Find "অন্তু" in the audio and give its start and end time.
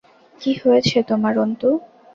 1.37-1.69